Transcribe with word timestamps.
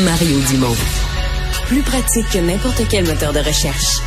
Mario 0.00 0.40
Dumont. 0.48 0.74
Plus 1.66 1.82
pratique 1.82 2.24
que 2.32 2.38
n'importe 2.38 2.82
quel 2.88 3.04
moteur 3.04 3.34
de 3.34 3.40
recherche. 3.40 4.00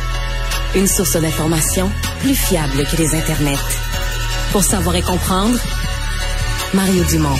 Une 0.74 0.88
source 0.88 1.16
d'information 1.16 1.88
plus 2.20 2.34
fiable 2.34 2.84
que 2.90 2.96
les 2.96 3.14
internets. 3.14 3.56
Pour 4.50 4.64
savoir 4.64 4.96
et 4.96 5.02
comprendre, 5.02 5.56
Mario 6.74 7.04
Dumont. 7.04 7.38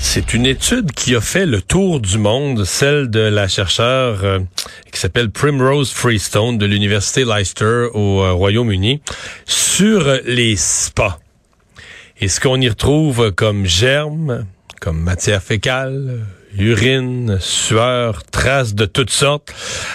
C'est 0.00 0.34
une 0.34 0.44
étude 0.44 0.92
qui 0.92 1.16
a 1.16 1.22
fait 1.22 1.46
le 1.46 1.62
tour 1.62 1.98
du 1.98 2.18
monde, 2.18 2.64
celle 2.64 3.08
de 3.08 3.20
la 3.20 3.48
chercheure 3.48 4.22
euh, 4.22 4.40
qui 4.92 5.00
s'appelle 5.00 5.30
Primrose 5.30 5.92
Freestone 5.92 6.58
de 6.58 6.66
l'Université 6.66 7.24
Leicester 7.24 7.86
au 7.94 8.22
euh, 8.22 8.32
Royaume-Uni 8.32 9.00
sur 9.46 10.20
les 10.26 10.56
spas. 10.56 11.18
Et 12.20 12.28
ce 12.28 12.38
qu'on 12.38 12.60
y 12.60 12.68
retrouve 12.68 13.32
comme 13.32 13.64
germes, 13.64 14.46
comme 14.84 15.00
matière 15.00 15.42
fécale, 15.42 16.26
urine, 16.58 17.38
sueur, 17.40 18.22
traces 18.24 18.74
de 18.74 18.84
toutes 18.84 19.08
sortes. 19.08 19.54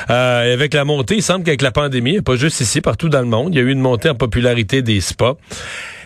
Euh, 0.09 0.52
avec 0.52 0.73
la 0.73 0.84
montée, 0.84 1.18
il 1.18 1.22
semble 1.22 1.45
qu'avec 1.45 1.62
la 1.62 1.70
pandémie, 1.70 2.22
pas 2.22 2.36
juste 2.36 2.59
ici, 2.59 2.82
partout 2.82 3.08
dans 3.08 3.20
le 3.20 3.28
monde, 3.28 3.54
il 3.54 3.58
y 3.58 3.60
a 3.60 3.64
eu 3.64 3.70
une 3.70 3.82
montée 3.82 4.10
en 4.10 4.16
popularité 4.16 4.82
des 4.82 5.00
spas 5.00 5.38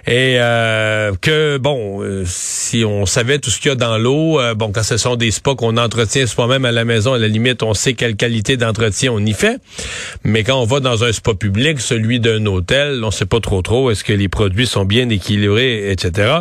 et 0.05 0.35
euh, 0.37 1.13
que 1.21 1.57
bon, 1.57 2.01
euh, 2.01 2.23
si 2.25 2.83
on 2.83 3.05
savait 3.05 3.39
tout 3.39 3.49
ce 3.49 3.59
qu'il 3.59 3.69
y 3.69 3.71
a 3.71 3.75
dans 3.75 3.97
l'eau, 3.97 4.37
euh, 4.37 4.53
bon, 4.53 4.73
quand 4.73 4.83
ce 4.83 4.97
sont 4.97 5.15
des 5.15 5.31
spas 5.31 5.55
qu'on 5.55 5.77
entretient 5.77 6.27
soi-même 6.27 6.65
à 6.65 6.73
la 6.73 6.83
maison, 6.83 7.13
à 7.13 7.17
la 7.17 7.29
limite, 7.29 7.63
on 7.63 7.73
sait 7.73 7.93
quelle 7.93 8.17
qualité 8.17 8.57
d'entretien 8.57 9.13
on 9.13 9.25
y 9.25 9.31
fait. 9.31 9.61
Mais 10.25 10.43
quand 10.43 10.61
on 10.61 10.65
va 10.65 10.81
dans 10.81 11.05
un 11.05 11.13
spa 11.13 11.33
public, 11.35 11.79
celui 11.79 12.19
d'un 12.19 12.45
hôtel, 12.47 13.01
on 13.01 13.11
sait 13.11 13.25
pas 13.25 13.39
trop 13.39 13.61
trop 13.61 13.91
est-ce 13.91 14.03
que 14.03 14.11
les 14.11 14.27
produits 14.27 14.67
sont 14.67 14.83
bien 14.83 15.07
équilibrés, 15.07 15.89
etc. 15.91 16.39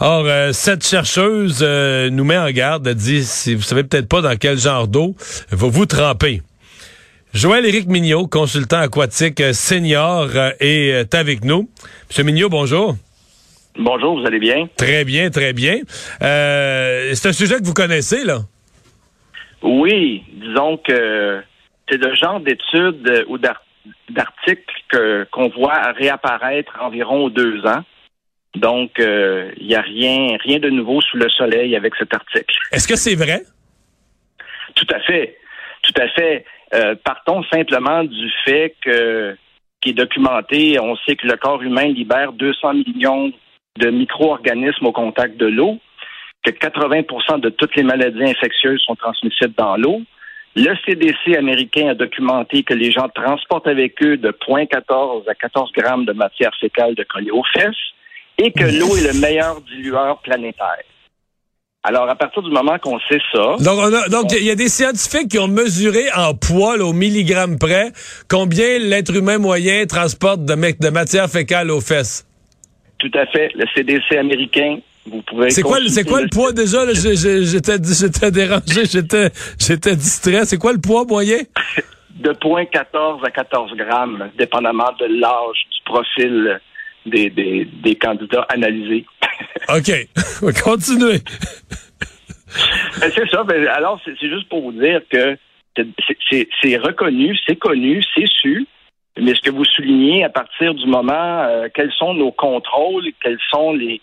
Or, 0.00 0.26
cette 0.52 0.86
chercheuse 0.86 1.62
nous 1.62 2.24
met 2.24 2.36
en 2.36 2.50
garde, 2.50 2.86
elle 2.86 2.94
dit, 2.96 3.24
si 3.24 3.54
vous 3.54 3.62
savez 3.62 3.84
peut-être 3.84 4.08
pas 4.08 4.20
dans 4.20 4.36
quel 4.36 4.58
genre 4.58 4.88
d'eau, 4.88 5.16
va 5.50 5.68
vous 5.68 5.86
tremper. 5.86 6.42
Joël-Éric 7.34 7.88
Mignot, 7.88 8.28
consultant 8.28 8.78
aquatique 8.78 9.42
senior, 9.52 10.28
est 10.60 11.12
avec 11.14 11.44
nous. 11.44 11.68
Monsieur 12.08 12.22
Mignot, 12.22 12.48
bonjour. 12.48 12.94
Bonjour, 13.76 14.20
vous 14.20 14.24
allez 14.24 14.38
bien? 14.38 14.68
Très 14.76 15.04
bien, 15.04 15.30
très 15.30 15.52
bien. 15.52 15.80
Euh, 16.22 17.10
c'est 17.14 17.30
un 17.30 17.32
sujet 17.32 17.56
que 17.56 17.64
vous 17.64 17.74
connaissez, 17.74 18.24
là? 18.24 18.38
Oui, 19.62 20.22
disons 20.34 20.76
que 20.76 21.42
c'est 21.88 21.96
le 21.96 22.14
genre 22.14 22.38
d'études 22.38 23.24
ou 23.26 23.36
d'articles 23.36 25.26
qu'on 25.32 25.48
voit 25.48 25.90
réapparaître 25.90 26.78
environ 26.80 27.30
deux 27.30 27.66
ans. 27.66 27.82
Donc, 28.54 28.92
il 28.98 29.04
euh, 29.04 29.50
n'y 29.60 29.74
a 29.74 29.80
rien, 29.80 30.36
rien 30.44 30.60
de 30.60 30.70
nouveau 30.70 31.00
sous 31.00 31.16
le 31.16 31.28
soleil 31.30 31.74
avec 31.74 31.96
cet 31.98 32.14
article. 32.14 32.54
Est-ce 32.70 32.86
que 32.86 32.94
c'est 32.94 33.16
vrai? 33.16 33.42
Tout 34.76 34.86
à 34.94 35.00
fait. 35.00 35.36
Tout 35.84 36.00
à 36.00 36.08
fait. 36.08 36.44
Euh, 36.72 36.94
partons 37.04 37.42
simplement 37.44 38.04
du 38.04 38.30
fait 38.44 38.74
que 38.82 39.36
qui 39.80 39.90
est 39.90 39.94
documenté. 39.94 40.78
On 40.80 40.96
sait 40.96 41.14
que 41.14 41.26
le 41.26 41.36
corps 41.36 41.62
humain 41.62 41.86
libère 41.86 42.32
200 42.32 42.74
millions 42.74 43.30
de 43.78 43.90
micro-organismes 43.90 44.86
au 44.86 44.92
contact 44.92 45.36
de 45.36 45.46
l'eau, 45.46 45.78
que 46.42 46.50
80% 46.50 47.40
de 47.40 47.50
toutes 47.50 47.76
les 47.76 47.82
maladies 47.82 48.24
infectieuses 48.24 48.80
sont 48.80 48.96
transmissibles 48.96 49.54
dans 49.56 49.76
l'eau. 49.76 50.00
Le 50.56 50.74
CDC 50.86 51.36
américain 51.36 51.88
a 51.88 51.94
documenté 51.94 52.62
que 52.62 52.74
les 52.74 52.92
gens 52.92 53.08
transportent 53.08 53.66
avec 53.66 54.00
eux 54.02 54.16
de 54.16 54.30
0,14 54.30 55.28
à 55.28 55.34
14 55.34 55.72
grammes 55.72 56.04
de 56.04 56.12
matière 56.12 56.54
fécale 56.60 56.94
de 56.94 57.02
coller 57.02 57.32
aux 57.32 57.42
fesses 57.52 57.74
et 58.38 58.52
que 58.52 58.64
l'eau 58.64 58.96
est 58.96 59.12
le 59.12 59.20
meilleur 59.20 59.60
dilueur 59.62 60.18
planétaire. 60.18 60.84
Alors, 61.86 62.08
à 62.08 62.14
partir 62.14 62.42
du 62.42 62.50
moment 62.50 62.78
qu'on 62.78 62.98
sait 63.00 63.20
ça... 63.30 63.56
Donc, 63.60 64.32
il 64.32 64.44
y 64.44 64.50
a 64.50 64.54
des 64.54 64.70
scientifiques 64.70 65.28
qui 65.28 65.38
ont 65.38 65.48
mesuré 65.48 66.04
en 66.16 66.34
poids, 66.34 66.76
au 66.78 66.94
milligramme 66.94 67.58
près, 67.58 67.92
combien 68.26 68.78
l'être 68.78 69.14
humain 69.14 69.36
moyen 69.36 69.84
transporte 69.84 70.46
de, 70.46 70.54
de 70.54 70.88
matière 70.88 71.28
fécale 71.28 71.70
aux 71.70 71.82
fesses. 71.82 72.26
Tout 72.98 73.10
à 73.12 73.26
fait. 73.26 73.50
Le 73.54 73.66
CDC 73.74 74.16
américain, 74.16 74.78
vous 75.06 75.20
pouvez... 75.22 75.50
C'est 75.50 75.60
quoi, 75.60 75.76
c'est 75.88 76.04
quoi 76.04 76.22
le, 76.22 76.28
poids 76.28 76.52
déjà? 76.52 76.90
J'étais 76.94 78.30
dérangé, 78.30 78.84
j'étais 78.90 79.28
j'étais 79.58 79.94
distrait. 79.94 80.46
C'est 80.46 80.56
quoi 80.56 80.72
le 80.72 80.80
poids 80.80 81.04
moyen? 81.04 81.36
de 82.14 82.30
0,14 82.30 83.26
à 83.26 83.30
14 83.30 83.72
grammes, 83.76 84.30
dépendamment 84.38 84.90
de 84.98 85.06
l'âge, 85.20 85.66
du 85.70 85.82
profil 85.84 86.60
des, 87.06 87.28
des, 87.28 87.68
des 87.82 87.96
candidats 87.96 88.46
analysés. 88.48 89.04
OK. 89.68 89.90
Continuez. 90.64 91.20
Ben, 93.00 93.10
c'est 93.14 93.28
ça. 93.28 93.42
Ben, 93.44 93.66
alors, 93.68 94.00
c'est 94.04 94.16
juste 94.18 94.48
pour 94.48 94.62
vous 94.62 94.72
dire 94.72 95.00
que 95.10 95.36
c'est 96.30 96.76
reconnu, 96.76 97.36
c'est 97.46 97.56
connu, 97.56 98.02
c'est 98.14 98.28
su. 98.28 98.66
Mais 99.18 99.34
ce 99.34 99.40
que 99.40 99.50
vous 99.50 99.64
soulignez 99.64 100.24
à 100.24 100.28
partir 100.28 100.74
du 100.74 100.86
moment, 100.86 101.42
euh, 101.44 101.68
quels 101.72 101.92
sont 101.92 102.14
nos 102.14 102.32
contrôles, 102.32 103.04
quelles 103.22 103.38
sont 103.50 103.72
les, 103.72 104.00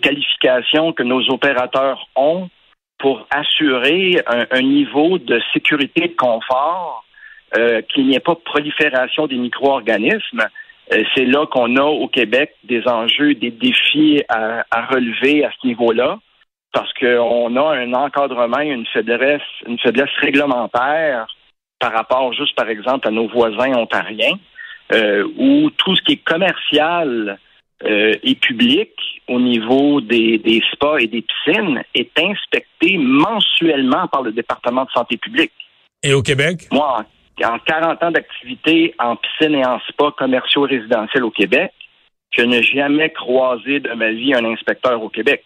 qualifications 0.00 0.92
que 0.92 1.02
nos 1.02 1.28
opérateurs 1.30 2.06
ont 2.14 2.48
pour 2.98 3.26
assurer 3.30 4.22
un, 4.26 4.62
niveau 4.62 5.18
de 5.18 5.40
sécurité 5.52 6.04
et 6.04 6.08
de 6.08 6.16
confort, 6.16 7.04
euh, 7.56 7.82
qu'il 7.82 8.06
n'y 8.06 8.14
ait 8.14 8.20
pas 8.20 8.34
de 8.34 8.40
prolifération 8.40 9.26
des 9.26 9.36
micro-organismes, 9.36 10.46
c'est 10.90 11.24
là 11.24 11.46
qu'on 11.46 11.76
a 11.76 11.84
au 11.84 12.08
Québec 12.08 12.54
des 12.64 12.86
enjeux, 12.86 13.34
des 13.34 13.50
défis 13.50 14.22
à, 14.28 14.64
relever 14.90 15.44
à 15.44 15.50
ce 15.60 15.66
niveau-là, 15.66 16.18
parce 16.72 16.92
qu'on 16.94 17.56
a 17.56 17.76
un 17.76 17.92
encadrement, 17.92 18.60
une 18.60 18.86
faiblesse, 18.86 19.42
une 19.66 19.78
faiblesse 19.78 20.10
réglementaire 20.20 21.26
par 21.78 21.92
rapport 21.92 22.32
juste, 22.32 22.54
par 22.56 22.68
exemple, 22.68 23.08
à 23.08 23.10
nos 23.10 23.28
voisins 23.28 23.72
ontariens, 23.74 24.38
euh, 24.92 25.26
où 25.38 25.70
tout 25.70 25.96
ce 25.96 26.02
qui 26.02 26.12
est 26.12 26.24
commercial 26.24 27.38
euh, 27.84 28.14
et 28.22 28.34
public 28.34 28.90
au 29.28 29.40
niveau 29.40 30.00
des, 30.00 30.38
des 30.38 30.60
spas 30.72 30.98
et 30.98 31.06
des 31.06 31.22
piscines 31.22 31.82
est 31.94 32.18
inspecté 32.18 32.98
mensuellement 32.98 34.08
par 34.08 34.22
le 34.22 34.32
département 34.32 34.84
de 34.84 34.90
santé 34.90 35.16
publique. 35.16 35.52
Et 36.02 36.12
au 36.12 36.22
Québec? 36.22 36.66
Moi, 36.72 37.04
en 37.44 37.58
40 37.58 38.02
ans 38.02 38.10
d'activité 38.10 38.94
en 38.98 39.16
piscine 39.16 39.54
et 39.54 39.64
en 39.64 39.78
spa 39.88 40.12
commerciaux 40.16 40.62
résidentiels 40.62 41.24
au 41.24 41.30
Québec, 41.30 41.72
je 42.30 42.42
n'ai 42.42 42.62
jamais 42.62 43.10
croisé 43.10 43.80
de 43.80 43.92
ma 43.92 44.10
vie 44.12 44.34
un 44.34 44.44
inspecteur 44.44 45.02
au 45.02 45.08
Québec. 45.08 45.44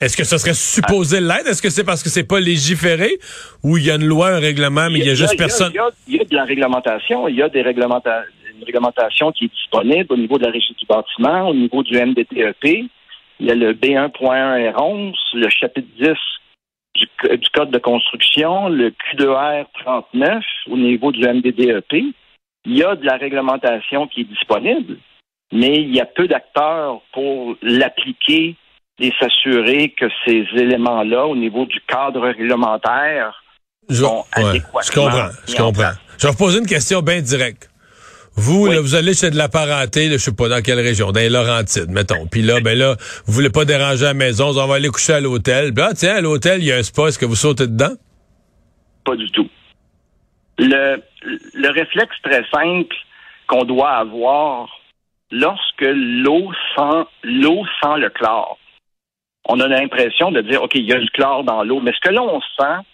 Est-ce 0.00 0.16
que 0.16 0.24
ce 0.24 0.38
serait 0.38 0.54
supposé 0.54 1.20
l'être? 1.20 1.46
Est-ce 1.46 1.60
que 1.60 1.68
c'est 1.68 1.84
parce 1.84 2.02
que 2.02 2.08
c'est 2.08 2.26
pas 2.26 2.40
légiféré 2.40 3.18
ou 3.62 3.76
il 3.76 3.84
y 3.84 3.90
a 3.90 3.96
une 3.96 4.06
loi, 4.06 4.28
un 4.28 4.40
règlement, 4.40 4.88
mais 4.90 5.00
il 5.00 5.06
y 5.06 5.10
a, 5.10 5.14
juste 5.14 5.36
personne? 5.36 5.72
Il 6.08 6.16
y, 6.16 6.20
a, 6.20 6.24
de 6.24 6.34
la 6.34 6.44
réglementation. 6.44 7.28
Il 7.28 7.36
y 7.36 7.42
a 7.42 7.50
des 7.50 7.60
réglementations, 7.60 8.32
une 8.56 8.64
réglementation 8.64 9.30
qui 9.32 9.44
est 9.44 9.52
disponible 9.52 10.06
au 10.08 10.16
niveau 10.16 10.38
de 10.38 10.44
la 10.46 10.52
régie 10.52 10.74
du 10.78 10.86
bâtiment, 10.86 11.48
au 11.48 11.54
niveau 11.54 11.82
du 11.82 11.98
MDTEP. 11.98 12.88
Il 13.40 13.46
y 13.46 13.50
a 13.50 13.54
le 13.54 13.74
B1.1 13.74 14.72
R11, 14.72 15.14
le 15.34 15.50
chapitre 15.50 15.88
10 15.98 16.08
du, 16.94 17.06
Code 17.52 17.70
de 17.70 17.78
construction, 17.78 18.68
le 18.68 18.90
Q2R 18.90 19.66
39 19.84 20.42
au 20.70 20.76
niveau 20.76 21.12
du 21.12 21.20
MDDEP. 21.20 22.14
Il 22.66 22.76
y 22.76 22.82
a 22.82 22.94
de 22.94 23.04
la 23.04 23.16
réglementation 23.16 24.06
qui 24.08 24.22
est 24.22 24.24
disponible, 24.24 24.98
mais 25.52 25.76
il 25.76 25.94
y 25.94 26.00
a 26.00 26.06
peu 26.06 26.28
d'acteurs 26.28 27.00
pour 27.12 27.56
l'appliquer 27.62 28.56
et 28.98 29.12
s'assurer 29.18 29.90
que 29.90 30.06
ces 30.26 30.44
éléments-là, 30.54 31.26
au 31.26 31.36
niveau 31.36 31.64
du 31.64 31.80
cadre 31.88 32.20
réglementaire, 32.20 33.42
sont 33.88 34.24
adéquatement. 34.32 34.80
Je 34.82 34.92
comprends, 34.92 35.28
je 35.48 35.56
comprends. 35.56 35.92
Je 36.18 36.26
vais 36.26 36.32
vous 36.32 36.38
poser 36.38 36.58
une 36.58 36.66
question 36.66 37.00
bien 37.00 37.22
directe. 37.22 37.70
Vous, 38.36 38.66
vous 38.66 38.94
allez 38.94 39.14
chez 39.14 39.30
de 39.30 39.36
la 39.36 39.48
parenté, 39.48 40.10
je 40.10 40.16
sais 40.16 40.34
pas 40.34 40.48
dans 40.48 40.62
quelle 40.62 40.80
région, 40.80 41.12
dans 41.12 41.20
les 41.20 41.28
Laurentides, 41.28 41.90
mettons. 41.90 42.26
Puis 42.26 42.42
là, 42.42 42.60
ben 42.60 42.76
là, 42.78 42.96
vous 43.26 43.32
voulez 43.32 43.50
pas 43.50 43.64
déranger 43.64 44.04
la 44.04 44.14
maison, 44.14 44.48
on 44.56 44.66
va 44.66 44.76
aller 44.76 44.88
coucher 44.88 45.14
à 45.14 45.20
l'hôtel. 45.20 45.72
Ah, 45.78 45.90
tiens, 45.94 46.16
à 46.16 46.20
l'hôtel, 46.20 46.60
il 46.60 46.66
y 46.66 46.72
a 46.72 46.76
un 46.76 46.82
spa, 46.82 47.08
est-ce 47.08 47.18
que 47.18 47.26
vous 47.26 47.34
sautez 47.34 47.66
dedans? 47.66 47.94
Pas 49.04 49.16
du 49.16 49.30
tout. 49.30 49.48
Le, 50.58 51.02
le 51.54 51.68
réflexe 51.70 52.16
très 52.22 52.44
simple 52.52 52.94
qu'on 53.46 53.64
doit 53.64 53.90
avoir 53.90 54.68
lorsque 55.30 55.82
l'eau 55.82 56.50
sent 56.76 57.06
l'eau 57.24 57.64
sent 57.82 57.98
le 57.98 58.10
chlore. 58.10 58.58
on 59.48 59.60
a 59.60 59.68
l'impression 59.68 60.30
de 60.30 60.40
dire, 60.42 60.62
OK, 60.62 60.74
il 60.74 60.86
y 60.88 60.92
a 60.92 60.98
du 60.98 61.10
chlore 61.10 61.44
dans 61.44 61.62
l'eau. 61.62 61.80
Mais 61.80 61.92
ce 61.92 62.08
que 62.08 62.14
là, 62.14 62.22
on 62.22 62.40
sent, 62.40 62.86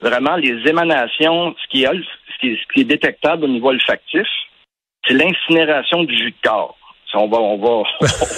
vraiment, 0.00 0.36
les 0.36 0.68
émanations, 0.68 1.54
ce 1.62 1.68
qui 1.68 1.84
est, 1.84 1.86
ce 1.86 2.38
qui 2.40 2.48
est, 2.48 2.56
ce 2.56 2.72
qui 2.72 2.80
est 2.80 2.84
détectable 2.84 3.44
au 3.44 3.48
niveau 3.48 3.70
olfactif, 3.70 4.26
c'est 5.08 5.14
l'incinération 5.14 6.04
du 6.04 6.16
jus 6.16 6.30
de 6.30 6.48
corps. 6.48 6.76
On 7.14 7.26
va, 7.26 7.38
on 7.38 7.56
va, 7.56 7.68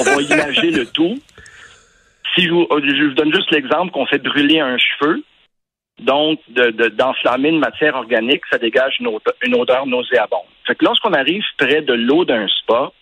on 0.00 0.04
va 0.04 0.22
imager 0.22 0.70
le 0.70 0.86
tout. 0.86 1.18
Si 2.34 2.44
je 2.44 2.50
vous, 2.50 2.66
donne 3.14 3.34
juste 3.34 3.50
l'exemple 3.50 3.90
qu'on 3.90 4.06
fait 4.06 4.22
brûler 4.22 4.60
un 4.60 4.78
cheveu, 4.78 5.24
donc 5.98 6.38
d'enflammer 6.48 7.48
de, 7.50 7.54
une 7.54 7.60
matière 7.60 7.96
organique, 7.96 8.42
ça 8.50 8.58
dégage 8.58 8.98
une 9.42 9.56
odeur, 9.56 9.86
nauséabonde. 9.86 10.46
Fait 10.66 10.76
que 10.76 10.84
lorsqu'on 10.84 11.12
arrive 11.12 11.42
près 11.58 11.82
de 11.82 11.92
l'eau 11.92 12.24
d'un 12.24 12.46
spa 12.46 12.92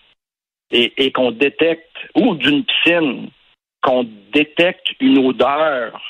et 0.71 1.13
qu'on 1.13 1.31
détecte, 1.31 1.97
ou 2.15 2.35
d'une 2.35 2.65
piscine, 2.65 3.31
qu'on 3.83 4.09
détecte 4.33 4.89
une 5.01 5.19
odeur 5.19 6.01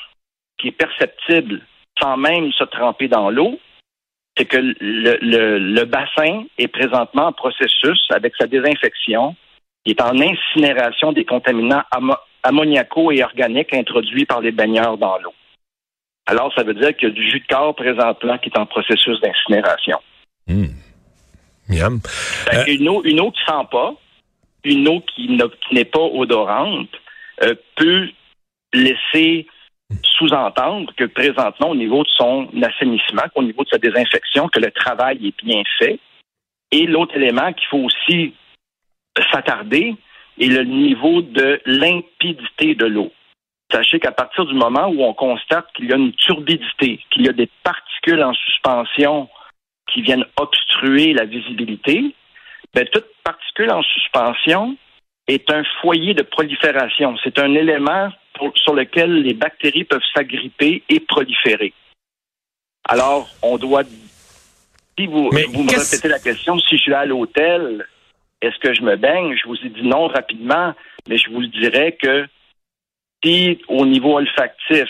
qui 0.57 0.69
est 0.69 0.71
perceptible 0.71 1.61
sans 2.01 2.17
même 2.17 2.51
se 2.53 2.63
tremper 2.63 3.09
dans 3.09 3.29
l'eau, 3.29 3.59
c'est 4.39 4.45
que 4.45 4.57
le, 4.57 5.17
le, 5.21 5.59
le, 5.59 5.85
bassin 5.85 6.45
est 6.57 6.69
présentement 6.69 7.27
en 7.27 7.33
processus 7.33 7.99
avec 8.09 8.33
sa 8.39 8.47
désinfection. 8.47 9.35
Il 9.85 9.91
est 9.91 10.01
en 10.01 10.15
incinération 10.17 11.11
des 11.11 11.25
contaminants 11.25 11.83
ammoniaco 12.43 13.11
et 13.11 13.21
organiques 13.21 13.73
introduits 13.73 14.25
par 14.25 14.39
les 14.39 14.51
baigneurs 14.51 14.97
dans 14.97 15.17
l'eau. 15.17 15.33
Alors, 16.25 16.53
ça 16.55 16.63
veut 16.63 16.73
dire 16.73 16.95
qu'il 16.95 17.09
y 17.09 17.11
a 17.11 17.13
du 17.13 17.29
jus 17.29 17.39
de 17.41 17.47
corps 17.53 17.75
présentement 17.75 18.37
qui 18.37 18.49
est 18.49 18.57
en 18.57 18.65
processus 18.65 19.19
d'incinération. 19.19 19.99
Mmh. 20.47 20.67
Miam. 21.69 21.99
Euh, 22.53 22.63
une, 22.67 22.87
eau, 22.87 23.03
une 23.03 23.19
eau 23.19 23.31
qui 23.31 23.41
sent 23.45 23.67
pas, 23.69 23.93
une 24.63 24.87
eau 24.87 25.01
qui 25.15 25.37
n'est 25.71 25.85
pas 25.85 25.99
odorante, 25.99 26.89
euh, 27.43 27.55
peut 27.75 28.07
laisser 28.73 29.47
sous-entendre 30.03 30.93
que 30.95 31.05
présentement, 31.05 31.69
au 31.69 31.75
niveau 31.75 32.03
de 32.03 32.09
son 32.09 32.47
assainissement, 32.61 33.23
au 33.35 33.43
niveau 33.43 33.63
de 33.63 33.69
sa 33.69 33.77
désinfection, 33.77 34.47
que 34.49 34.59
le 34.59 34.71
travail 34.71 35.27
est 35.27 35.45
bien 35.45 35.63
fait. 35.77 35.99
Et 36.71 36.85
l'autre 36.85 37.15
élément 37.15 37.51
qu'il 37.53 37.67
faut 37.67 37.85
aussi 37.85 38.33
s'attarder 39.31 39.95
est 40.39 40.47
le 40.47 40.63
niveau 40.63 41.21
de 41.21 41.61
limpidité 41.65 42.75
de 42.75 42.85
l'eau. 42.85 43.11
Sachez 43.71 43.99
qu'à 43.99 44.11
partir 44.11 44.45
du 44.45 44.53
moment 44.53 44.87
où 44.87 45.03
on 45.03 45.13
constate 45.13 45.67
qu'il 45.73 45.85
y 45.85 45.93
a 45.93 45.97
une 45.97 46.13
turbidité, 46.13 46.99
qu'il 47.11 47.25
y 47.25 47.29
a 47.29 47.33
des 47.33 47.49
particules 47.63 48.23
en 48.23 48.33
suspension 48.33 49.29
qui 49.91 50.01
viennent 50.01 50.25
obstruer 50.37 51.13
la 51.13 51.25
visibilité, 51.25 52.15
ben, 52.73 52.87
toute 52.91 53.07
particule 53.23 53.71
en 53.71 53.81
suspension 53.83 54.77
est 55.29 55.51
un 55.51 55.63
foyer 55.81 56.13
de 56.13 56.23
prolifération. 56.23 57.15
C'est 57.23 57.37
un 57.39 57.53
élément 57.53 58.09
sur 58.55 58.73
lequel 58.73 59.21
les 59.21 59.33
bactéries 59.33 59.83
peuvent 59.83 60.01
s'agripper 60.13 60.83
et 60.89 60.99
proliférer. 60.99 61.73
Alors, 62.87 63.29
on 63.41 63.57
doit. 63.57 63.83
Si 64.97 65.05
vous, 65.05 65.29
vous 65.29 65.63
me 65.63 65.69
répétez 65.69 66.07
la 66.07 66.19
question, 66.19 66.57
si 66.59 66.77
je 66.77 66.81
suis 66.81 66.93
à 66.93 67.05
l'hôtel, 67.05 67.85
est-ce 68.41 68.57
que 68.59 68.73
je 68.73 68.81
me 68.81 68.95
baigne? 68.95 69.35
Je 69.35 69.47
vous 69.47 69.57
ai 69.63 69.69
dit 69.69 69.83
non 69.83 70.07
rapidement, 70.07 70.73
mais 71.07 71.17
je 71.17 71.29
vous 71.29 71.45
dirais 71.45 71.97
que 72.01 72.25
si 73.23 73.61
au 73.67 73.85
niveau 73.85 74.17
olfactif, 74.17 74.89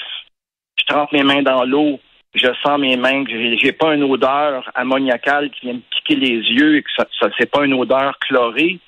je 0.79 0.85
trempe 0.85 1.11
mes 1.11 1.23
mains 1.23 1.41
dans 1.41 1.65
l'eau, 1.65 1.99
je 2.33 2.47
sens 2.63 2.79
mes 2.79 2.95
mains, 2.95 3.25
que 3.25 3.57
j'ai 3.57 3.71
pas 3.71 3.93
une 3.93 4.03
odeur 4.03 4.71
ammoniacale 4.75 5.49
qui 5.49 5.61
vient 5.61 5.73
me 5.73 5.79
piquer 5.79 6.15
les 6.15 6.37
yeux 6.37 6.77
et 6.77 6.83
que 6.83 6.89
ça, 6.95 7.05
ça 7.19 7.27
c'est 7.37 7.49
pas 7.49 7.65
une 7.65 7.73
odeur 7.73 8.17
chlorée 8.19 8.79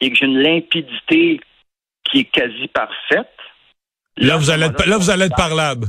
et 0.00 0.10
que 0.10 0.16
j'ai 0.16 0.26
une 0.26 0.40
limpidité 0.40 1.40
qui 2.04 2.20
est 2.20 2.30
quasi 2.30 2.68
parfaite, 2.68 3.28
Là, 4.20 4.36
vous 4.36 4.50
allez 4.50 4.66
être, 4.66 4.84
là, 4.86 4.98
vous 4.98 5.10
allez 5.10 5.26
être 5.26 5.36
parlable. 5.36 5.86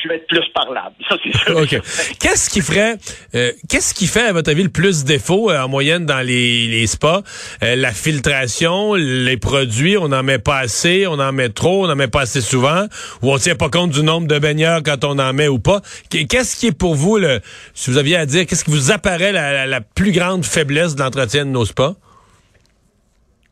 Je 0.00 0.08
vais 0.08 0.16
être 0.16 0.28
plus 0.28 0.48
parlable, 0.54 0.94
ça 1.08 1.16
c'est 1.22 1.36
sûr. 1.36 1.56
OK. 1.56 1.80
Qu'est-ce 2.20 2.48
qui 2.48 2.60
ferait, 2.60 2.96
euh, 3.34 3.50
qu'est-ce 3.68 3.92
qui 3.92 4.06
fait 4.06 4.22
à 4.26 4.32
votre 4.32 4.48
avis 4.50 4.62
le 4.62 4.68
plus 4.68 5.04
défaut 5.04 5.50
euh, 5.50 5.60
en 5.60 5.68
moyenne 5.68 6.06
dans 6.06 6.24
les, 6.24 6.68
les 6.68 6.86
spas? 6.86 7.22
Euh, 7.64 7.74
La 7.74 7.92
filtration, 7.92 8.94
les 8.94 9.36
produits, 9.36 9.98
on 9.98 10.12
en 10.12 10.22
met 10.22 10.38
pas 10.38 10.58
assez, 10.58 11.08
on 11.08 11.18
en 11.18 11.32
met 11.32 11.48
trop, 11.48 11.84
on 11.86 11.90
en 11.90 11.96
met 11.96 12.06
pas 12.06 12.20
assez 12.20 12.40
souvent, 12.40 12.86
ou 13.20 13.32
on 13.32 13.36
tient 13.38 13.56
pas 13.56 13.68
compte 13.68 13.90
du 13.90 14.04
nombre 14.04 14.28
de 14.28 14.38
baigneurs 14.38 14.82
quand 14.84 15.04
on 15.04 15.18
en 15.18 15.32
met 15.32 15.48
ou 15.48 15.58
pas? 15.58 15.80
Qu'est-ce 16.08 16.54
qui 16.54 16.68
est 16.68 16.78
pour 16.78 16.94
vous, 16.94 17.18
le, 17.18 17.40
si 17.74 17.90
vous 17.90 17.98
aviez 17.98 18.16
à 18.16 18.26
dire, 18.26 18.46
qu'est-ce 18.46 18.64
qui 18.64 18.70
vous 18.70 18.92
apparaît 18.92 19.32
la, 19.32 19.66
la 19.66 19.80
plus 19.80 20.12
grande 20.12 20.44
faiblesse 20.44 20.94
de 20.94 21.02
l'entretien 21.02 21.44
de 21.44 21.50
nos 21.50 21.66
spas? 21.66 21.96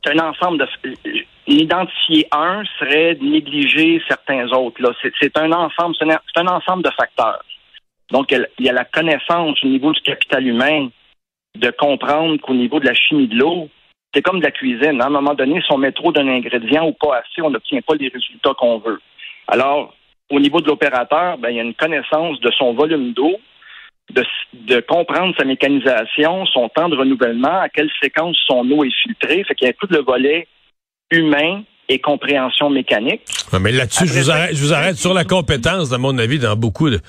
C'est 0.05 0.19
un 0.19 0.31
ensemble 0.31 0.59
de 0.59 0.67
Identifier 1.47 2.29
un 2.31 2.63
serait 2.79 3.17
négliger 3.23 4.03
certains 4.07 4.47
autres. 4.49 4.83
Là, 4.83 4.91
c'est 5.03 5.39
un 5.39 5.51
ensemble, 5.51 5.97
c'est 5.99 6.41
un, 6.41 6.47
ensemble 6.47 6.83
de 6.83 6.91
facteurs. 6.91 7.43
Donc, 8.11 8.31
il 8.33 8.67
y 8.67 8.69
a 8.69 8.73
la 8.73 8.85
connaissance 8.85 9.57
au 9.65 9.67
niveau 9.67 9.93
du 9.93 10.01
capital 10.03 10.47
humain 10.47 10.89
de 11.57 11.71
comprendre 11.71 12.39
qu'au 12.41 12.53
niveau 12.53 12.81
de 12.81 12.87
la 12.87 12.93
chimie 12.93 13.29
de 13.29 13.37
l'eau, 13.37 13.71
c'est 14.15 14.21
comme 14.23 14.41
de 14.41 14.45
la 14.45 14.51
cuisine. 14.51 15.01
À 15.01 15.07
un 15.07 15.11
moment 15.11 15.35
donné, 15.35 15.61
si 15.63 15.73
on 15.73 15.79
met 15.79 15.93
trop 15.93 16.13
d'un 16.13 16.29
ingrédient 16.29 16.87
ou 16.87 16.93
pas 16.93 17.17
assez, 17.17 17.41
on 17.43 17.51
n'obtient 17.51 17.81
pas 17.81 17.95
les 17.95 18.09
résultats 18.09 18.55
qu'on 18.55 18.79
veut. 18.79 19.01
Alors, 19.47 19.95
au 20.31 20.41
niveau 20.41 20.61
de 20.61 20.67
l'opérateur, 20.67 21.39
ben, 21.39 21.51
il 21.51 21.57
y 21.57 21.61
a 21.61 21.63
une 21.63 21.75
connaissance 21.75 22.39
de 22.41 22.51
son 22.53 22.75
volume 22.75 23.13
d'eau, 23.13 23.41
de, 24.11 24.25
de, 24.55 24.81
comprendre 24.81 25.35
sa 25.39 25.45
mécanisation, 25.45 26.47
son 26.47 26.69
temps 26.69 26.89
de 26.89 26.97
renouvellement, 26.97 27.61
à 27.61 27.69
quelle 27.69 27.91
séquence 28.03 28.37
son 28.47 28.69
eau 28.71 28.85
est 28.85 28.95
filtrée. 29.03 29.45
Fait 29.45 29.55
qu'il 29.55 29.67
y 29.67 29.71
a 29.71 29.75
tout 29.75 29.89
le 29.91 30.03
volet 30.03 30.47
humain 31.11 31.63
et 31.89 31.99
compréhension 32.01 32.71
mécanique. 32.71 33.23
mais 33.61 33.73
là-dessus, 33.73 34.07
je 34.07 34.13
vous 34.13 34.31
arrête, 34.31 34.55
je 34.55 34.63
vous 34.63 34.73
arrête 34.75 34.97
sur 34.97 35.15
la 35.15 35.25
compétence, 35.25 35.93
à 35.93 35.99
mon 35.99 36.19
avis, 36.19 36.39
dans 36.39 36.55
beaucoup 36.55 36.91
de, 36.91 37.01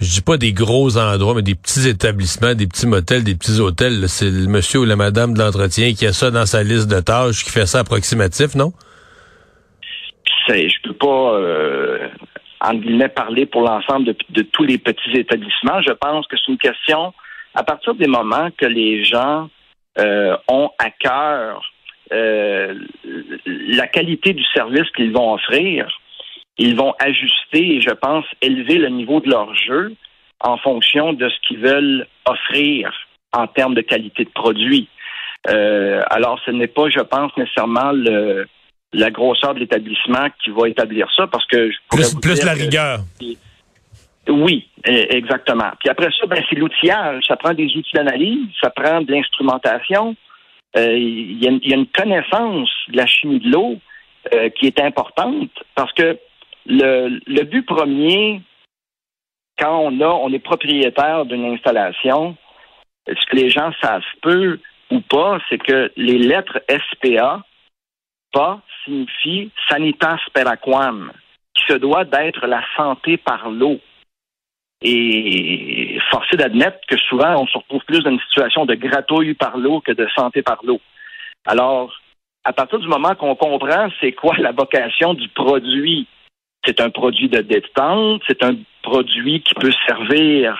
je 0.00 0.10
dis 0.10 0.22
pas 0.22 0.36
des 0.36 0.52
gros 0.52 0.96
endroits, 0.96 1.34
mais 1.34 1.42
des 1.42 1.54
petits 1.54 1.88
établissements, 1.88 2.54
des 2.54 2.66
petits 2.66 2.86
motels, 2.86 3.22
des 3.22 3.36
petits 3.36 3.60
hôtels. 3.60 4.08
C'est 4.08 4.30
le 4.30 4.48
monsieur 4.48 4.80
ou 4.80 4.84
la 4.84 4.96
madame 4.96 5.34
de 5.34 5.38
l'entretien 5.38 5.92
qui 5.94 6.06
a 6.06 6.12
ça 6.12 6.30
dans 6.30 6.46
sa 6.46 6.62
liste 6.64 6.88
de 6.88 7.00
tâches, 7.00 7.44
qui 7.44 7.50
fait 7.50 7.66
ça 7.66 7.80
approximatif, 7.80 8.54
non? 8.56 8.72
Je 10.48 10.82
peux 10.82 10.94
pas, 10.94 11.34
euh, 11.36 12.08
en 12.60 12.74
guillemets, 12.74 13.08
parler 13.08 13.46
pour 13.46 13.62
l'ensemble 13.62 14.14
de, 14.30 14.42
tous 14.42 14.64
les 14.64 14.78
petits 14.78 15.12
établissements. 15.12 15.82
Je 15.82 15.92
pense 15.92 16.26
que 16.26 16.36
c'est 16.36 16.50
une 16.50 16.58
question, 16.58 17.12
à 17.54 17.62
partir 17.62 17.94
des 17.94 18.06
moments 18.06 18.48
que 18.56 18.66
les 18.66 19.04
gens 19.04 19.48
euh, 19.98 20.36
ont 20.48 20.70
à 20.78 20.90
cœur 20.90 21.62
euh, 22.12 22.74
la 23.46 23.86
qualité 23.86 24.34
du 24.34 24.44
service 24.54 24.88
qu'ils 24.94 25.12
vont 25.12 25.34
offrir, 25.34 25.88
ils 26.58 26.76
vont 26.76 26.94
ajuster 26.98 27.76
et, 27.76 27.80
je 27.80 27.90
pense, 27.90 28.24
élever 28.42 28.78
le 28.78 28.88
niveau 28.88 29.20
de 29.20 29.30
leur 29.30 29.54
jeu 29.54 29.94
en 30.40 30.58
fonction 30.58 31.12
de 31.12 31.28
ce 31.28 31.34
qu'ils 31.46 31.58
veulent 31.58 32.06
offrir 32.26 32.92
en 33.32 33.46
termes 33.46 33.74
de 33.74 33.80
qualité 33.80 34.24
de 34.24 34.30
produit. 34.30 34.88
Euh, 35.48 36.02
alors, 36.10 36.38
ce 36.44 36.50
n'est 36.50 36.68
pas, 36.68 36.88
je 36.90 37.00
pense, 37.00 37.36
nécessairement 37.36 37.92
le, 37.92 38.46
la 38.94 39.10
grosseur 39.10 39.54
de 39.54 39.60
l'établissement 39.60 40.28
qui 40.42 40.50
va 40.50 40.68
établir 40.68 41.08
ça, 41.16 41.26
parce 41.26 41.46
que... 41.46 41.70
plus, 41.90 42.14
plus 42.20 42.44
la 42.44 42.52
rigueur. 42.52 43.00
oui, 44.28 44.68
e, 44.86 45.06
exactement. 45.10 45.72
Puis 45.80 45.88
après 45.88 46.08
ça, 46.18 46.26
ben, 46.26 46.42
c'est 46.48 46.56
l'outillage. 46.56 47.24
Ça 47.26 47.36
prend 47.36 47.54
des 47.54 47.66
outils 47.76 47.92
d'analyse, 47.92 48.48
ça 48.60 48.70
prend 48.70 49.00
de 49.02 49.12
l'instrumentation, 49.12 50.16
euh, 50.76 50.96
il 50.96 51.42
y, 51.42 51.72
a 51.72 51.76
une 51.76 51.86
connaissance 51.86 52.70
de 52.88 52.96
la 52.96 53.06
chimie 53.06 53.38
de 53.38 53.48
l'eau 53.48 53.76
euh, 54.34 54.48
qui 54.50 54.66
est 54.66 54.80
importante 54.80 55.50
parce 55.76 55.92
que 55.92 56.18
le, 56.66 57.20
le 57.26 57.42
but 57.44 57.64
premier, 57.64 58.42
quand 59.56 59.78
on 59.78 60.00
a, 60.00 60.08
on 60.08 60.32
est 60.32 60.40
propriétaire 60.40 61.26
d'une 61.26 61.44
installation, 61.52 62.36
ce 63.06 63.26
que 63.26 63.36
les 63.36 63.50
gens 63.50 63.70
savent 63.80 64.02
peu 64.20 64.58
ou 64.90 65.00
pas, 65.00 65.38
c'est 65.48 65.58
que 65.58 65.92
les 65.96 66.18
lettres 66.18 66.60
SPA, 66.68 67.44
signifie 68.84 69.50
sanitas 69.68 70.20
per 70.32 70.46
aquam, 70.48 71.12
qui 71.54 71.64
se 71.66 71.78
doit 71.78 72.04
d'être 72.04 72.46
la 72.46 72.62
santé 72.76 73.16
par 73.16 73.50
l'eau. 73.50 73.80
Et 74.82 75.98
forcé 76.10 76.36
d'admettre 76.36 76.78
que 76.88 76.98
souvent, 76.98 77.42
on 77.42 77.46
se 77.46 77.56
retrouve 77.56 77.84
plus 77.86 78.02
dans 78.02 78.10
une 78.10 78.20
situation 78.20 78.66
de 78.66 78.74
gratouille 78.74 79.34
par 79.34 79.56
l'eau 79.56 79.80
que 79.80 79.92
de 79.92 80.06
santé 80.14 80.42
par 80.42 80.58
l'eau. 80.62 80.80
Alors, 81.46 81.94
à 82.44 82.52
partir 82.52 82.78
du 82.78 82.88
moment 82.88 83.14
qu'on 83.14 83.34
comprend 83.34 83.88
c'est 84.00 84.12
quoi 84.12 84.36
la 84.38 84.52
vocation 84.52 85.14
du 85.14 85.28
produit, 85.28 86.06
c'est 86.64 86.80
un 86.80 86.90
produit 86.90 87.28
de 87.28 87.40
détente, 87.40 88.22
c'est 88.26 88.42
un 88.42 88.56
produit 88.82 89.40
qui 89.40 89.54
peut 89.54 89.72
servir 89.86 90.58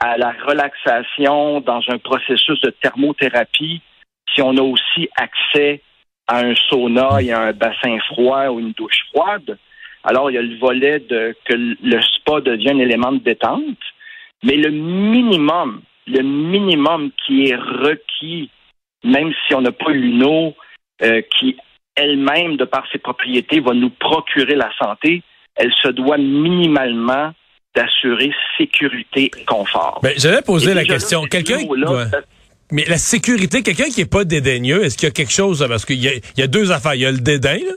à 0.00 0.16
la 0.16 0.32
relaxation 0.46 1.60
dans 1.60 1.82
un 1.88 1.98
processus 1.98 2.60
de 2.60 2.70
thermothérapie 2.70 3.82
si 4.32 4.42
on 4.42 4.56
a 4.56 4.62
aussi 4.62 5.08
accès 5.16 5.82
à 6.28 6.40
un 6.40 6.54
sauna 6.68 7.20
et 7.20 7.32
à 7.32 7.40
un 7.40 7.52
bassin 7.52 7.98
froid 8.08 8.46
ou 8.48 8.60
une 8.60 8.72
douche 8.72 9.00
froide. 9.12 9.58
Alors, 10.04 10.30
il 10.30 10.34
y 10.34 10.38
a 10.38 10.42
le 10.42 10.58
volet 10.58 11.00
de 11.00 11.34
que 11.44 11.54
le 11.54 12.02
spa 12.02 12.40
devient 12.40 12.70
un 12.70 12.78
élément 12.78 13.12
de 13.12 13.18
détente, 13.18 13.78
mais 14.44 14.56
le 14.56 14.70
minimum, 14.70 15.82
le 16.06 16.22
minimum 16.22 17.10
qui 17.26 17.48
est 17.48 17.56
requis, 17.56 18.50
même 19.04 19.32
si 19.46 19.54
on 19.54 19.62
n'a 19.62 19.72
pas 19.72 19.90
une 19.90 20.24
eau 20.24 20.54
euh, 21.02 21.22
qui 21.36 21.56
elle-même, 21.96 22.56
de 22.56 22.64
par 22.64 22.84
ses 22.92 22.98
propriétés, 22.98 23.60
va 23.60 23.74
nous 23.74 23.90
procurer 23.90 24.54
la 24.54 24.70
santé, 24.80 25.22
elle 25.56 25.72
se 25.82 25.88
doit 25.88 26.16
minimalement 26.16 27.32
d'assurer 27.74 28.32
sécurité 28.56 29.30
et 29.36 29.44
confort. 29.44 30.00
Ben, 30.02 30.12
j'allais 30.16 30.42
poser 30.42 30.70
Et 30.70 30.74
la 30.74 30.84
question. 30.84 31.24
Quelqu'un. 31.24 31.58
Mais 32.70 32.84
la 32.86 32.98
sécurité, 32.98 33.62
quelqu'un 33.62 33.88
qui 33.88 34.02
est 34.02 34.10
pas 34.10 34.24
dédaigneux, 34.24 34.84
est-ce 34.84 34.98
qu'il 34.98 35.06
y 35.06 35.10
a 35.10 35.12
quelque 35.12 35.32
chose 35.32 35.64
parce 35.66 35.86
qu'il 35.86 36.02
y 36.02 36.08
a, 36.08 36.12
il 36.14 36.40
y 36.40 36.42
a 36.42 36.46
deux 36.46 36.70
affaires, 36.70 36.94
il 36.94 37.00
y 37.00 37.06
a 37.06 37.10
le 37.10 37.18
dédain, 37.18 37.56
là, 37.56 37.72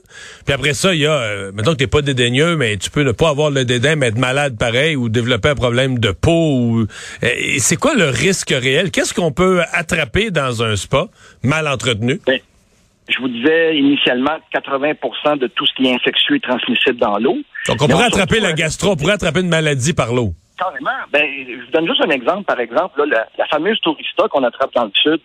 puis 0.46 0.54
après 0.54 0.74
ça, 0.74 0.94
il 0.94 1.00
y 1.00 1.06
a, 1.06 1.14
euh, 1.14 1.52
mettons 1.54 1.72
que 1.72 1.78
t'es 1.78 1.88
pas 1.88 2.02
dédaigneux, 2.02 2.58
mais 2.58 2.76
tu 2.76 2.90
peux 2.90 3.04
ne 3.04 3.14
pas 3.14 3.30
avoir 3.30 3.52
le 3.52 3.64
dédain, 3.64 3.96
mais 3.96 4.08
être 4.08 4.18
malade 4.18 4.58
pareil 4.58 4.98
ou 4.98 5.08
développer 5.08 5.50
un 5.50 5.56
problème 5.56 5.98
de 6.00 6.12
peau. 6.12 6.58
Ou, 6.58 6.82
euh, 6.82 6.86
et 7.22 7.60
c'est 7.60 7.78
quoi 7.78 7.96
le 7.96 8.10
risque 8.10 8.50
réel? 8.50 8.92
Qu'est-ce 8.92 9.14
qu'on 9.14 9.32
peut 9.32 9.62
attraper 9.72 10.30
dans 10.30 10.62
un 10.62 10.76
spa 10.76 11.08
mal 11.42 11.70
entretenu? 11.70 12.20
Je 12.28 13.20
vous 13.20 13.30
disais 13.30 13.78
initialement 13.78 14.38
80% 14.54 15.38
de 15.40 15.48
tout 15.48 15.66
ce 15.66 15.74
qui 15.76 15.86
est 15.88 15.96
infectieux 15.96 16.36
est 16.36 16.44
transmissible 16.44 16.98
dans 16.98 17.18
l'eau. 17.18 17.38
Donc 17.68 17.82
on 17.82 17.88
Mais 17.88 17.94
pourrait 17.94 18.06
on 18.06 18.08
attraper 18.08 18.40
la 18.42 18.54
gastro, 18.54 18.92
on 18.92 18.96
pourrait 18.98 19.14
attraper 19.14 19.40
une 19.40 19.50
maladie 19.50 19.94
par 19.94 20.14
l'eau. 20.14 20.34
Carrément. 20.62 20.92
Ben, 21.12 21.26
je 21.48 21.66
vous 21.66 21.72
donne 21.72 21.88
juste 21.88 22.04
un 22.06 22.10
exemple. 22.12 22.44
Par 22.44 22.60
exemple, 22.60 23.00
là, 23.00 23.06
la, 23.06 23.28
la 23.38 23.46
fameuse 23.48 23.80
tourista 23.82 24.28
qu'on 24.30 24.44
attrape 24.44 24.74
dans 24.76 24.86
le 24.86 24.92
sud, 24.94 25.22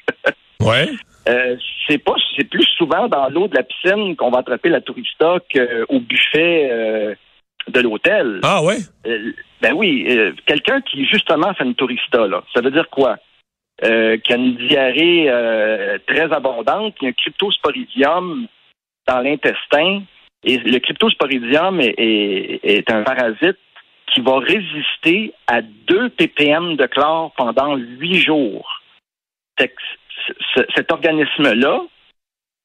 Ouais. 0.62 0.88
euh, 1.28 1.56
c'est 1.86 1.98
pas, 1.98 2.14
c'est 2.36 2.48
plus 2.48 2.66
souvent 2.78 3.08
dans 3.08 3.28
l'eau 3.28 3.48
de 3.48 3.56
la 3.56 3.62
piscine 3.62 4.16
qu'on 4.16 4.30
va 4.30 4.38
attraper 4.40 4.68
la 4.68 4.80
tourista 4.80 5.36
qu'au 5.52 6.00
buffet 6.00 6.68
euh, 6.70 7.14
de 7.68 7.80
l'hôtel. 7.80 8.40
Ah 8.42 8.62
ouais? 8.62 8.76
Euh, 9.06 9.32
ben 9.62 9.72
oui, 9.74 10.06
quelqu'un 10.46 10.80
qui 10.80 11.06
justement 11.06 11.52
fait 11.54 11.64
une 11.64 11.74
tourista, 11.74 12.26
là, 12.26 12.42
ça 12.54 12.60
veut 12.62 12.70
dire 12.70 12.88
quoi? 12.90 13.16
Qui 13.82 13.88
a 14.32 14.36
une 14.36 14.56
diarrhée 14.68 15.30
très 16.06 16.30
abondante, 16.32 16.94
qui 16.96 17.06
a 17.06 17.08
un 17.08 17.12
cryptosporidium 17.12 18.46
dans 19.08 19.20
l'intestin. 19.20 20.02
Et 20.44 20.58
le 20.58 20.78
cryptosporidium 20.78 21.80
est, 21.80 21.94
est, 21.98 22.60
est 22.64 22.90
un 22.90 23.02
parasite 23.02 23.58
qui 24.12 24.20
va 24.20 24.38
résister 24.38 25.32
à 25.46 25.62
2 25.62 26.10
ppm 26.10 26.76
de 26.76 26.86
chlore 26.86 27.32
pendant 27.36 27.76
8 27.76 28.16
jours. 28.16 28.80
Cet 30.74 30.92
organisme-là, 30.92 31.82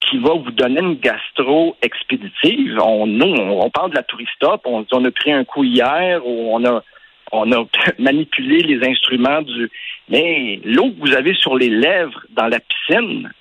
qui 0.01 0.17
va 0.19 0.33
vous 0.33 0.51
donner 0.51 0.81
une 0.81 0.95
gastro 0.95 1.75
expéditive. 1.81 2.79
On, 2.79 3.07
nous, 3.07 3.25
on, 3.25 3.69
parle 3.69 3.91
de 3.91 3.95
la 3.95 4.03
touristop, 4.03 4.61
on 4.65 4.85
on 4.91 5.05
a 5.05 5.11
pris 5.11 5.31
un 5.31 5.43
coup 5.43 5.63
hier 5.63 6.25
ou 6.25 6.55
on 6.55 6.65
a 6.65 6.83
manipulé 7.99 8.61
les 8.61 8.87
instruments 8.87 9.41
du. 9.41 9.69
Mais 10.09 10.59
l'eau 10.63 10.91
que 10.91 10.99
vous 10.99 11.15
avez 11.15 11.33
sur 11.33 11.57
les 11.57 11.69
lèvres 11.69 12.21
dans 12.29 12.47
la 12.47 12.59
piscine, 12.59 13.31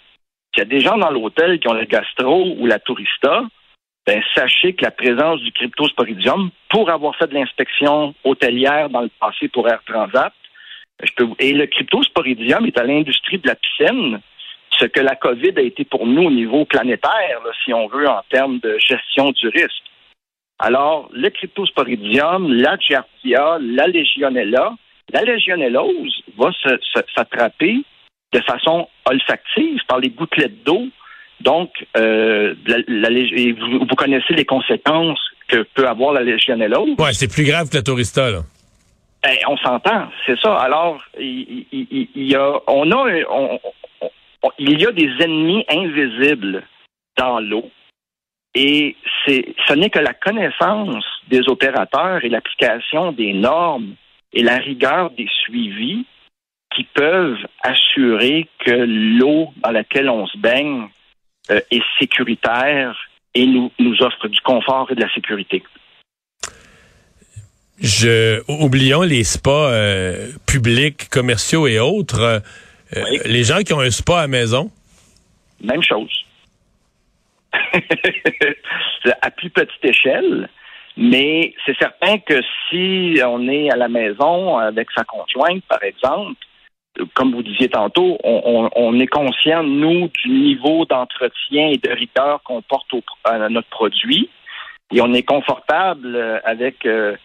qu'il 0.53 0.63
y 0.63 0.67
a 0.67 0.69
des 0.69 0.81
gens 0.81 0.97
dans 0.97 1.11
l'hôtel 1.11 1.59
qui 1.59 1.69
ont 1.69 1.75
la 1.75 1.85
gastro 1.85 2.55
ou 2.59 2.67
la 2.67 2.79
tourista, 2.79 3.43
ben 4.07 4.23
sachez 4.35 4.75
que 4.75 4.85
la 4.85 4.91
présence 4.91 5.41
du 5.41 5.53
cryptosporidium, 5.53 6.51
pour 6.69 6.91
avoir 6.91 7.17
fait 7.17 7.29
de 7.29 7.35
l'inspection 7.35 8.15
hôtelière 8.25 8.91
dans 8.91 9.01
le 9.01 9.11
passé 9.21 9.49
pour 9.49 9.69
Air 9.69 9.83
Transat, 9.87 10.33
et 11.39 11.53
le 11.53 11.67
cryptosporidium 11.67 12.67
est 12.67 12.79
à 12.79 12.85
l'industrie 12.85 13.39
de 13.39 13.49
la 13.49 13.57
piscine, 13.57 14.21
ce 14.79 14.87
que 14.87 15.01
la 15.01 15.17
COVID 15.17 15.53
a 15.57 15.63
été 15.63 15.85
pour 15.85 16.07
nous 16.07 16.25
au 16.25 16.31
niveau 16.31 16.65
planétaire, 16.65 17.41
si 17.65 17.73
on 17.73 17.87
veut, 17.89 18.09
en 18.09 18.23
termes 18.29 18.59
de 18.59 18.79
gestion 18.79 19.31
du 19.33 19.49
risque. 19.49 19.83
Alors, 20.59 21.09
le 21.13 21.31
cryptosporidium, 21.31 22.53
la 22.53 22.77
giardia, 22.77 23.59
la 23.61 23.87
legionella, 23.87 24.75
la 25.13 25.23
légionellose 25.23 26.23
va 26.37 26.51
s'attraper 27.15 27.83
de 28.33 28.41
façon 28.41 28.89
olfactive 29.09 29.81
par 29.87 29.99
les 29.99 30.11
gouttelettes 30.11 30.63
d'eau. 30.65 30.89
Donc, 31.41 31.71
euh, 31.97 32.55
la- 32.67 32.79
la 32.87 33.09
vous, 33.11 33.79
vous 33.81 33.97
connaissez 33.97 34.35
les 34.35 34.45
conséquences 34.45 35.21
que 35.49 35.63
peut 35.75 35.87
avoir 35.87 36.13
la 36.13 36.23
légionellose. 36.23 36.91
Ouais, 36.99 37.13
c'est 37.13 37.33
plus 37.33 37.45
grave 37.45 37.69
que 37.69 37.77
la 37.77 37.83
tourista, 37.83 38.31
là. 38.31 38.41
Ben, 39.23 39.37
on 39.49 39.57
s'entend, 39.57 40.09
c'est 40.27 40.39
ça. 40.41 40.55
Alors, 40.57 41.03
il, 41.19 41.67
il- 41.73 41.87
il- 41.91 42.09
il 42.15 42.25
y 42.31 42.35
a, 42.35 42.53
on 42.67 42.91
a, 42.93 43.11
on- 43.31 43.59
on- 44.43 44.51
il 44.59 44.81
y 44.81 44.87
a 44.87 44.93
des 44.93 45.11
ennemis 45.21 45.65
invisibles 45.69 46.63
dans 47.17 47.41
l'eau, 47.41 47.71
et 48.55 48.97
c'est, 49.27 49.55
ce 49.67 49.73
n'est 49.75 49.91
que 49.91 49.99
la 49.99 50.15
connaissance 50.15 51.05
des 51.29 51.41
opérateurs 51.49 52.25
et 52.25 52.29
l'application 52.29 53.13
des 53.13 53.33
normes 53.33 53.95
et 54.33 54.43
la 54.43 54.57
rigueur 54.59 55.11
des 55.11 55.29
suivis 55.45 56.05
qui 56.75 56.85
peuvent 56.85 57.39
assurer 57.63 58.47
que 58.59 58.73
l'eau 58.73 59.53
dans 59.65 59.71
laquelle 59.71 60.11
on 60.11 60.27
se 60.27 60.37
baigne 60.39 60.89
euh, 61.51 61.61
est 61.71 61.83
sécuritaire 61.99 62.97
et 63.35 63.47
nous, 63.47 63.71
nous 63.79 64.01
offre 64.03 64.29
du 64.29 64.41
confort 64.41 64.91
et 64.91 64.95
de 64.95 65.01
la 65.01 65.13
sécurité. 65.13 65.63
Je, 67.81 68.41
oublions 68.49 69.03
les 69.03 69.25
spas 69.25 69.71
euh, 69.71 70.31
publics, 70.47 71.09
commerciaux 71.11 71.67
et 71.67 71.79
autres. 71.79 72.21
Euh, 72.21 72.41
Oui. 72.97 73.19
Les 73.25 73.43
gens 73.43 73.59
qui 73.59 73.73
ont 73.73 73.81
un 73.81 73.91
spa 73.91 74.19
à 74.19 74.23
la 74.23 74.29
maison, 74.29 74.71
Même 75.61 75.83
chose. 75.83 76.25
à 79.23 79.31
plus 79.31 79.51
petite 79.51 79.85
échelle, 79.85 80.49
mais 80.97 81.55
c'est 81.67 81.77
certain 81.77 82.19
que 82.19 82.41
si 82.69 83.21
on 83.25 83.49
est 83.49 83.71
à 83.71 83.77
la 83.77 83.89
maison 83.89 84.59
avec 84.59 84.89
sa 84.97 85.05
conjointe, 85.05 85.63
par 85.69 85.83
exemple, 85.83 86.41
comme 87.15 87.33
vous 87.33 87.43
disiez 87.43 87.69
tantôt, 87.69 88.19
on, 88.23 89.01
est 89.01 89.07
conscient, 89.07 89.63
nous, 89.63 90.09
du 90.09 90.29
niveau 90.29 90.85
d'entretien 90.85 91.69
et 91.69 91.79
de 91.79 91.91
rigueur 91.91 92.41
qu'on 92.45 92.63
porte 92.63 92.93
à 93.25 93.49
notre 93.49 93.69
produit, 93.69 94.29
et 94.93 95.01
on 95.01 95.13
est 95.13 95.23
confortable 95.23 96.41
avec 96.45 96.87
euh, 96.87 97.17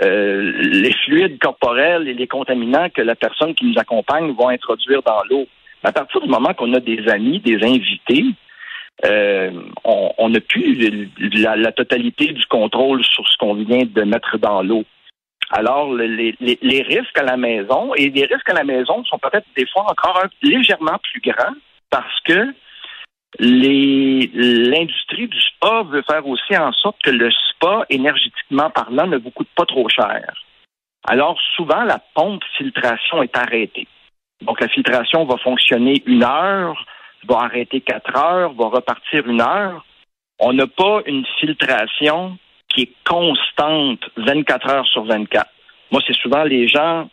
euh, 0.00 0.52
les 0.62 0.92
fluides 1.04 1.38
corporels 1.38 2.08
et 2.08 2.14
les 2.14 2.26
contaminants 2.26 2.88
que 2.88 3.02
la 3.02 3.16
personne 3.16 3.54
qui 3.54 3.66
nous 3.66 3.78
accompagne 3.78 4.34
va 4.38 4.50
introduire 4.50 5.02
dans 5.02 5.22
l'eau. 5.28 5.46
À 5.82 5.92
partir 5.92 6.20
du 6.20 6.28
moment 6.28 6.54
qu'on 6.54 6.72
a 6.74 6.80
des 6.80 7.06
amis, 7.08 7.40
des 7.40 7.62
invités, 7.62 8.24
euh, 9.04 9.50
on 9.84 10.28
n'a 10.28 10.40
plus 10.40 11.08
la 11.20 11.72
totalité 11.72 12.32
du 12.32 12.44
contrôle 12.46 13.04
sur 13.04 13.28
ce 13.28 13.36
qu'on 13.38 13.54
vient 13.54 13.84
de 13.84 14.02
mettre 14.02 14.38
dans 14.38 14.62
l'eau. 14.62 14.84
Alors, 15.50 15.92
le- 15.92 16.34
les, 16.40 16.82
risques 16.82 17.18
à 17.18 17.22
la 17.22 17.36
maison, 17.36 17.94
et 17.94 18.10
les 18.10 18.26
risques 18.26 18.50
à 18.50 18.54
la 18.54 18.64
maison 18.64 19.02
sont 19.04 19.18
peut-être 19.18 19.46
des 19.56 19.66
fois 19.66 19.90
encore 19.90 20.22
légèrement 20.42 20.98
plus 21.10 21.20
grands 21.20 21.54
parce 21.90 22.20
que 22.24 22.54
l'industrie 23.38 25.28
du 25.28 25.40
spa 25.40 25.82
veut 25.84 26.02
faire 26.02 26.26
aussi 26.26 26.56
en 26.56 26.72
sorte 26.72 27.00
que 27.02 27.10
le 27.10 27.30
spa, 27.30 27.84
énergétiquement 27.88 28.70
parlant, 28.70 29.06
ne 29.06 29.16
vous 29.16 29.30
coûte 29.30 29.48
pas 29.56 29.66
trop 29.66 29.88
cher. 29.88 30.34
Alors, 31.06 31.38
souvent, 31.56 31.84
la 31.84 31.98
pompe 32.14 32.42
filtration 32.56 33.22
est 33.22 33.36
arrêtée. 33.36 33.86
Donc, 34.42 34.60
la 34.60 34.68
filtration 34.68 35.24
va 35.24 35.36
fonctionner 35.38 36.02
une 36.06 36.24
heure, 36.24 36.84
va 37.26 37.38
arrêter 37.40 37.80
quatre 37.80 38.16
heures, 38.16 38.52
va 38.52 38.66
repartir 38.66 39.26
une 39.26 39.40
heure. 39.40 39.84
On 40.38 40.52
n'a 40.52 40.66
pas 40.66 41.00
une 41.06 41.24
filtration 41.40 42.38
constante 43.04 44.00
24 44.16 44.70
heures 44.70 44.86
sur 44.86 45.04
24. 45.04 45.48
Moi, 45.90 46.02
c'est 46.06 46.16
souvent 46.16 46.44
les 46.44 46.68
gens 46.68 47.08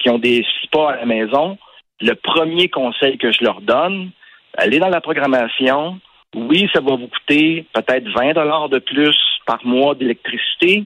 qui 0.00 0.10
ont 0.10 0.18
des 0.18 0.44
spas 0.62 0.90
à 0.90 0.96
la 0.96 1.06
maison. 1.06 1.58
Le 2.00 2.14
premier 2.14 2.68
conseil 2.68 3.18
que 3.18 3.32
je 3.32 3.44
leur 3.44 3.60
donne, 3.60 4.10
allez 4.56 4.78
dans 4.78 4.88
la 4.88 5.00
programmation. 5.00 6.00
Oui, 6.34 6.68
ça 6.72 6.80
va 6.80 6.96
vous 6.96 7.08
coûter 7.08 7.66
peut-être 7.72 8.08
20 8.08 8.34
dollars 8.34 8.68
de 8.68 8.78
plus 8.78 9.16
par 9.46 9.64
mois 9.64 9.94
d'électricité, 9.94 10.84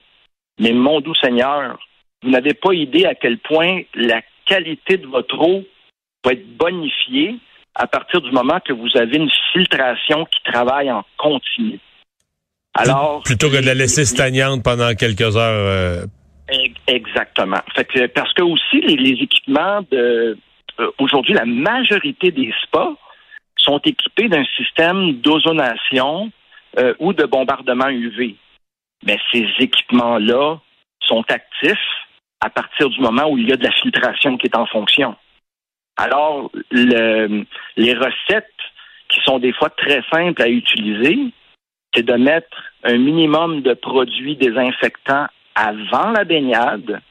mais 0.59 0.71
mon 0.71 1.01
doux 1.01 1.15
Seigneur, 1.15 1.77
vous 2.23 2.29
n'avez 2.29 2.53
pas 2.53 2.73
idée 2.73 3.05
à 3.05 3.15
quel 3.15 3.37
point 3.37 3.81
la 3.93 4.21
qualité 4.45 4.97
de 4.97 5.07
votre 5.07 5.39
eau 5.39 5.63
va 6.23 6.31
être 6.31 6.57
bonifiée 6.57 7.35
à 7.75 7.87
partir 7.87 8.21
du 8.21 8.31
moment 8.31 8.59
que 8.59 8.73
vous 8.73 8.95
avez 8.95 9.17
une 9.17 9.31
filtration 9.51 10.25
qui 10.25 10.51
travaille 10.51 10.91
en 10.91 11.03
continu. 11.17 11.79
Alors, 12.75 13.21
plutôt 13.23 13.49
que 13.49 13.57
de 13.61 13.65
la 13.65 13.73
laisser 13.75 14.05
stagnante 14.05 14.63
pendant 14.63 14.93
quelques 14.95 15.35
heures. 15.37 15.37
euh, 15.67 16.05
Ex- 16.49 16.75
Exactement. 16.87 17.61
Fait 17.75 17.85
que, 17.85 18.07
parce 18.07 18.33
que 18.33 18.41
aussi 18.41 18.81
les, 18.81 18.95
les 18.95 19.21
équipements 19.23 19.81
de 19.91 20.37
euh, 20.79 20.91
aujourd'hui, 20.99 21.33
la 21.33 21.45
majorité 21.45 22.31
des 22.31 22.51
spas 22.63 22.93
sont 23.57 23.79
équipés 23.85 24.27
d'un 24.27 24.43
système 24.57 25.13
d'ozonation 25.21 26.31
euh, 26.79 26.93
ou 26.99 27.13
de 27.13 27.25
bombardement 27.25 27.89
UV. 27.89 28.35
Mais 29.05 29.19
ces 29.31 29.45
équipements-là 29.59 30.57
sont 31.01 31.23
actifs 31.29 31.77
à 32.41 32.49
partir 32.49 32.89
du 32.89 32.99
moment 32.99 33.29
où 33.29 33.37
il 33.37 33.47
y 33.47 33.53
a 33.53 33.57
de 33.57 33.63
la 33.63 33.71
filtration 33.71 34.37
qui 34.37 34.47
est 34.47 34.55
en 34.57 34.65
fonction. 34.65 35.15
Alors, 35.95 36.49
le- 36.71 37.45
les 37.77 37.93
recettes 37.93 38.49
qui 39.09 39.19
sont 39.23 39.37
des 39.39 39.53
fois 39.53 39.69
très 39.69 40.01
simples 40.11 40.41
à 40.41 40.49
utiliser, 40.49 41.19
c'est 41.93 42.03
de 42.03 42.13
mettre 42.13 42.71
un 42.83 42.97
minimum 42.97 43.61
de 43.61 43.73
produits 43.73 44.35
désinfectants 44.35 45.27
avant 45.55 46.11
la 46.11 46.23
baignade, 46.23 47.01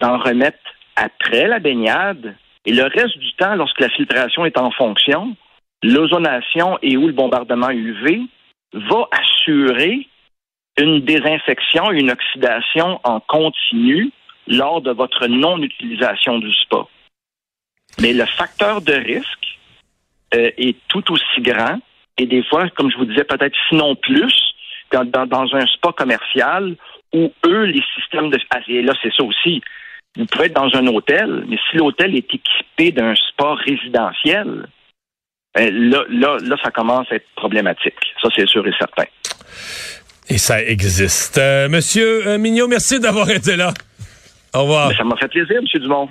d'en 0.00 0.18
remettre 0.18 0.58
après 0.96 1.46
la 1.46 1.58
baignade, 1.58 2.34
et 2.64 2.72
le 2.72 2.84
reste 2.84 3.18
du 3.18 3.32
temps, 3.34 3.54
lorsque 3.54 3.80
la 3.80 3.90
filtration 3.90 4.44
est 4.44 4.58
en 4.58 4.70
fonction, 4.70 5.36
l'ozonation 5.82 6.78
et 6.82 6.96
ou 6.96 7.06
le 7.06 7.12
bombardement 7.12 7.70
UV 7.70 8.22
va 8.72 9.08
assurer 9.10 10.08
une 10.78 11.00
désinfection, 11.00 11.90
une 11.90 12.10
oxydation 12.10 13.00
en 13.04 13.20
continu 13.20 14.10
lors 14.46 14.80
de 14.80 14.90
votre 14.90 15.26
non-utilisation 15.26 16.38
du 16.38 16.52
spa. 16.52 16.86
Mais 18.00 18.12
le 18.12 18.24
facteur 18.24 18.80
de 18.80 18.92
risque 18.92 19.58
euh, 20.34 20.50
est 20.56 20.76
tout 20.88 21.12
aussi 21.12 21.40
grand 21.40 21.78
et 22.18 22.26
des 22.26 22.42
fois, 22.44 22.68
comme 22.76 22.90
je 22.90 22.96
vous 22.96 23.04
disais, 23.04 23.24
peut-être 23.24 23.56
sinon 23.68 23.94
plus, 23.96 24.34
dans, 24.92 25.04
dans, 25.04 25.54
un 25.54 25.66
spa 25.66 25.92
commercial 25.92 26.76
où 27.14 27.32
eux, 27.46 27.64
les 27.64 27.82
systèmes 27.96 28.30
de... 28.30 28.38
Ah, 28.50 28.60
et 28.68 28.82
là, 28.82 28.92
c'est 29.02 29.12
ça 29.14 29.22
aussi. 29.22 29.62
Vous 30.16 30.26
pouvez 30.26 30.46
être 30.46 30.54
dans 30.54 30.70
un 30.74 30.86
hôtel, 30.88 31.44
mais 31.48 31.56
si 31.70 31.78
l'hôtel 31.78 32.14
est 32.14 32.34
équipé 32.34 32.92
d'un 32.92 33.14
spa 33.14 33.54
résidentiel, 33.54 34.66
ben, 35.54 35.72
là, 35.90 36.04
là, 36.10 36.36
là, 36.42 36.56
ça 36.62 36.70
commence 36.70 37.10
à 37.10 37.16
être 37.16 37.28
problématique. 37.34 37.94
Ça, 38.20 38.28
c'est 38.36 38.48
sûr 38.48 38.66
et 38.66 38.72
certain. 38.78 39.04
Et 40.28 40.38
ça 40.38 40.62
existe. 40.62 41.38
Euh, 41.38 41.68
Monsieur 41.68 42.26
euh, 42.26 42.38
Mignot, 42.38 42.68
merci 42.68 43.00
d'avoir 43.00 43.30
été 43.30 43.56
là. 43.56 43.72
Au 44.54 44.62
revoir. 44.62 44.88
Ben, 44.88 44.96
ça 44.96 45.04
m'a 45.04 45.16
fait 45.16 45.28
plaisir, 45.28 45.56
M. 45.56 45.80
Dumont. 45.80 46.08